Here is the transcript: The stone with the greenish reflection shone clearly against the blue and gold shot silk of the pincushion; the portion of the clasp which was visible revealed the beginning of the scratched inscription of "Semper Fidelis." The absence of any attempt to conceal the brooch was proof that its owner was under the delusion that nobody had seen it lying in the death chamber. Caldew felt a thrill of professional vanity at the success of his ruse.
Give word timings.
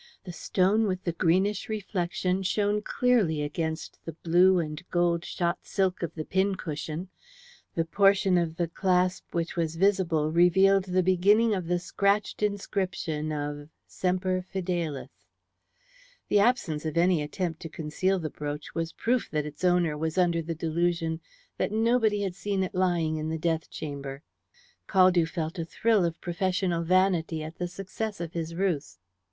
The 0.23 0.33
stone 0.33 0.87
with 0.87 1.03
the 1.03 1.11
greenish 1.11 1.69
reflection 1.69 2.41
shone 2.41 2.81
clearly 2.81 3.43
against 3.43 4.03
the 4.03 4.13
blue 4.13 4.57
and 4.57 4.81
gold 4.89 5.23
shot 5.23 5.59
silk 5.61 6.01
of 6.01 6.15
the 6.15 6.25
pincushion; 6.25 7.09
the 7.75 7.85
portion 7.85 8.35
of 8.35 8.55
the 8.55 8.67
clasp 8.67 9.25
which 9.31 9.55
was 9.55 9.75
visible 9.75 10.31
revealed 10.31 10.85
the 10.85 11.03
beginning 11.03 11.53
of 11.53 11.67
the 11.67 11.77
scratched 11.77 12.41
inscription 12.41 13.31
of 13.31 13.69
"Semper 13.85 14.41
Fidelis." 14.51 15.09
The 16.29 16.39
absence 16.39 16.83
of 16.83 16.97
any 16.97 17.21
attempt 17.21 17.59
to 17.59 17.69
conceal 17.69 18.17
the 18.17 18.31
brooch 18.31 18.73
was 18.73 18.93
proof 18.93 19.29
that 19.29 19.45
its 19.45 19.63
owner 19.63 19.95
was 19.95 20.17
under 20.17 20.41
the 20.41 20.55
delusion 20.55 21.21
that 21.59 21.71
nobody 21.71 22.23
had 22.23 22.33
seen 22.33 22.63
it 22.63 22.73
lying 22.73 23.17
in 23.17 23.29
the 23.29 23.37
death 23.37 23.69
chamber. 23.69 24.23
Caldew 24.87 25.27
felt 25.29 25.59
a 25.59 25.63
thrill 25.63 26.03
of 26.05 26.19
professional 26.19 26.81
vanity 26.81 27.43
at 27.43 27.57
the 27.59 27.67
success 27.67 28.19
of 28.19 28.33
his 28.33 28.55
ruse. 28.55 28.97